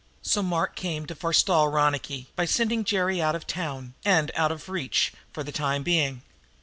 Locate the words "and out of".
4.03-4.67